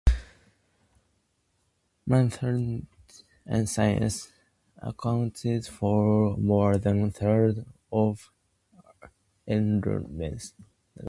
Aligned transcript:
Mathematics 2.07 3.23
and 3.45 3.69
Sciences 3.69 4.31
account 4.81 5.43
for 5.69 6.35
more 6.37 6.79
than 6.79 7.03
a 7.03 7.11
third 7.11 7.67
of 7.91 8.31
enrolments. 9.47 10.53